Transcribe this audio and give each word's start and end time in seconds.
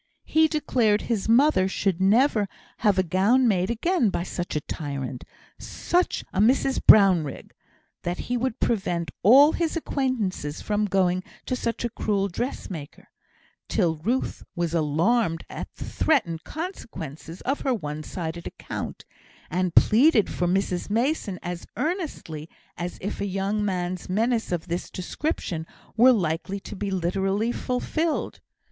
He 0.25 0.47
declared 0.47 1.01
his 1.03 1.29
mother 1.29 1.67
should 1.67 2.01
never 2.01 2.47
have 2.77 2.97
a 2.97 3.03
gown 3.03 3.47
made 3.47 3.69
again 3.69 4.09
by 4.09 4.23
such 4.23 4.55
a 4.55 4.61
tyrant 4.61 5.23
such 5.59 6.23
a 6.33 6.39
Mrs 6.41 6.79
Brownrigg; 6.83 7.51
that 8.01 8.17
he 8.25 8.35
would 8.35 8.59
prevent 8.59 9.11
all 9.21 9.51
his 9.51 9.77
acquaintances 9.77 10.59
from 10.59 10.85
going 10.85 11.23
to 11.45 11.55
such 11.55 11.85
a 11.85 11.89
cruel 11.91 12.29
dressmaker; 12.29 13.09
till 13.69 13.97
Ruth 13.97 14.41
was 14.55 14.73
alarmed 14.73 15.45
at 15.51 15.71
the 15.75 15.85
threatened 15.85 16.43
consequences 16.43 17.41
of 17.41 17.61
her 17.61 17.73
one 17.75 18.01
sided 18.01 18.47
account, 18.47 19.05
and 19.51 19.75
pleaded 19.75 20.31
for 20.31 20.47
Mrs 20.47 20.89
Mason 20.89 21.37
as 21.43 21.67
earnestly 21.77 22.49
as 22.75 22.97
if 23.01 23.21
a 23.21 23.27
young 23.27 23.63
man's 23.63 24.09
menace 24.09 24.51
of 24.51 24.67
this 24.67 24.89
description 24.89 25.67
were 25.95 26.11
likely 26.11 26.59
to 26.61 26.75
be 26.75 26.89
literally 26.89 27.51
fulfilled. 27.51 28.39